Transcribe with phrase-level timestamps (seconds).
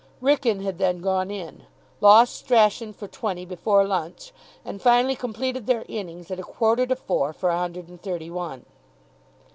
[0.19, 1.67] Wrykyn had then gone in,
[1.99, 4.31] lost Strachan for twenty before lunch,
[4.65, 8.31] and finally completed their innings at a quarter to four for a hundred and thirty
[8.31, 8.65] one.